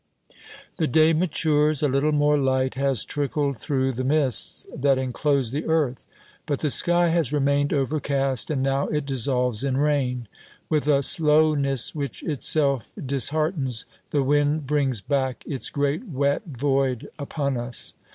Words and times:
The 0.77 0.87
day 0.87 1.13
matures. 1.13 1.83
A 1.83 1.87
little 1.87 2.11
more 2.11 2.35
light 2.35 2.73
has 2.73 3.05
trickled 3.05 3.59
through 3.59 3.91
the 3.91 4.03
mists 4.03 4.65
that 4.75 4.97
enclose 4.97 5.51
the 5.51 5.67
earth. 5.67 6.07
But 6.47 6.57
the 6.57 6.71
sky 6.71 7.09
has 7.09 7.31
remained 7.31 7.71
overcast, 7.71 8.49
and 8.49 8.63
now 8.63 8.87
it 8.87 9.05
dissolves 9.05 9.63
in 9.63 9.77
rain; 9.77 10.27
With 10.69 10.87
a 10.87 11.03
slowness 11.03 11.93
which 11.93 12.23
itself 12.23 12.91
disheartens, 12.97 13.85
the 14.09 14.23
wind 14.23 14.65
brings 14.65 15.01
back 15.01 15.43
its 15.45 15.69
great 15.69 16.07
wet 16.07 16.47
void 16.47 17.11
upon 17.19 17.55
us. 17.55 17.93